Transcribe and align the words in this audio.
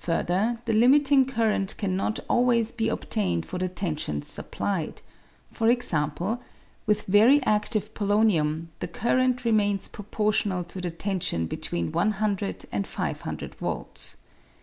Further, 0.00 0.58
the 0.66 0.74
limiting 0.74 1.24
current 1.24 1.78
cannot 1.78 2.20
always 2.28 2.70
be 2.70 2.90
obtained 2.90 3.46
for 3.46 3.56
the 3.56 3.66
tensions 3.66 4.26
supplied; 4.28 5.00
for 5.50 5.70
example, 5.70 6.42
with 6.84 7.06
very 7.06 7.40
adtive 7.46 7.92
polonium 7.94 8.66
the 8.80 8.88
current 8.88 9.46
remains 9.46 9.88
proportional 9.88 10.64
to 10.64 10.82
the 10.82 10.90
tension 10.90 11.46
between 11.46 11.92
100 11.92 12.66
and 12.72 12.86
500 12.86 13.54
volts. 13.54 14.16